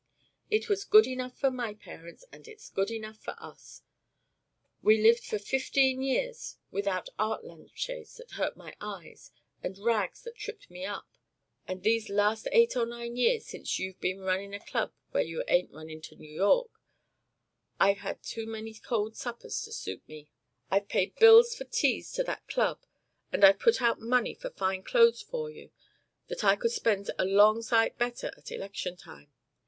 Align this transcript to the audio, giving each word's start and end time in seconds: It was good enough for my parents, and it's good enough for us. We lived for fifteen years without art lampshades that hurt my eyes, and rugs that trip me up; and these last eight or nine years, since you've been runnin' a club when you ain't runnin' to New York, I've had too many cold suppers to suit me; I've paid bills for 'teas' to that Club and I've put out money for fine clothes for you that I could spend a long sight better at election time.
It 0.49 0.67
was 0.67 0.83
good 0.83 1.05
enough 1.05 1.37
for 1.37 1.51
my 1.51 1.75
parents, 1.75 2.25
and 2.31 2.47
it's 2.47 2.71
good 2.71 2.89
enough 2.89 3.19
for 3.19 3.35
us. 3.37 3.83
We 4.81 4.99
lived 4.99 5.23
for 5.23 5.37
fifteen 5.37 6.01
years 6.01 6.57
without 6.71 7.09
art 7.19 7.43
lampshades 7.45 8.15
that 8.17 8.31
hurt 8.31 8.57
my 8.57 8.75
eyes, 8.81 9.29
and 9.61 9.77
rugs 9.77 10.23
that 10.23 10.35
trip 10.37 10.61
me 10.71 10.87
up; 10.87 11.07
and 11.67 11.83
these 11.83 12.09
last 12.09 12.47
eight 12.51 12.75
or 12.75 12.87
nine 12.87 13.15
years, 13.15 13.45
since 13.45 13.77
you've 13.77 13.99
been 14.01 14.21
runnin' 14.21 14.55
a 14.55 14.59
club 14.65 14.91
when 15.11 15.27
you 15.27 15.43
ain't 15.47 15.69
runnin' 15.71 16.01
to 16.01 16.15
New 16.15 16.33
York, 16.33 16.71
I've 17.79 17.99
had 17.99 18.23
too 18.23 18.47
many 18.47 18.73
cold 18.73 19.15
suppers 19.15 19.61
to 19.65 19.71
suit 19.71 20.01
me; 20.07 20.31
I've 20.71 20.87
paid 20.89 21.13
bills 21.17 21.53
for 21.53 21.65
'teas' 21.65 22.11
to 22.13 22.23
that 22.23 22.47
Club 22.47 22.83
and 23.31 23.43
I've 23.45 23.59
put 23.59 23.83
out 23.83 24.01
money 24.01 24.33
for 24.33 24.49
fine 24.49 24.81
clothes 24.81 25.21
for 25.21 25.51
you 25.51 25.69
that 26.27 26.43
I 26.43 26.55
could 26.55 26.71
spend 26.71 27.11
a 27.19 27.23
long 27.23 27.61
sight 27.61 27.99
better 27.99 28.31
at 28.35 28.51
election 28.51 28.97
time. 28.97 29.31